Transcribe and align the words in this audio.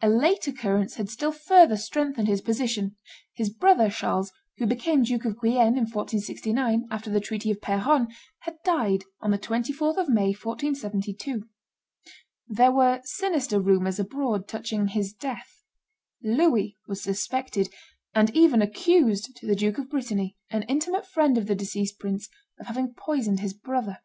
A 0.00 0.08
late 0.08 0.46
occurrence 0.46 0.94
had 0.94 1.10
still 1.10 1.30
further 1.30 1.76
strengthened 1.76 2.26
his 2.26 2.40
position: 2.40 2.96
his 3.34 3.50
brother 3.50 3.90
Charles, 3.90 4.32
who 4.56 4.64
became 4.64 5.02
Duke 5.02 5.26
of 5.26 5.38
Guienne, 5.42 5.76
in 5.76 5.84
1469, 5.84 6.88
after 6.90 7.10
the 7.10 7.20
treaty 7.20 7.50
of 7.50 7.60
Peronne, 7.60 8.08
had 8.38 8.56
died 8.64 9.04
on 9.20 9.30
the 9.30 9.38
24th 9.38 9.98
of 9.98 10.08
May, 10.08 10.28
1472. 10.32 11.50
There 12.46 12.72
were 12.72 13.02
sinister 13.04 13.60
rumors 13.60 13.98
abroad 13.98 14.48
touching 14.48 14.86
his 14.88 15.12
death. 15.12 15.62
Louis 16.22 16.78
was 16.86 17.02
suspected, 17.02 17.68
and 18.14 18.34
even 18.34 18.62
accused 18.62 19.36
to 19.36 19.46
the 19.46 19.54
Duke 19.54 19.76
of 19.76 19.90
Brittany, 19.90 20.38
an 20.48 20.62
intimate 20.62 21.06
friend 21.06 21.36
of 21.36 21.44
the 21.46 21.54
deceased 21.54 21.98
prince, 21.98 22.30
of 22.58 22.68
having 22.68 22.94
poisoned 22.94 23.40
his 23.40 23.52
brother. 23.52 23.98